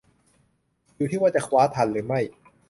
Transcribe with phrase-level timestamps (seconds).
[0.95, 2.19] อยู่ที่ว่าจะคว้าทันหรือไม่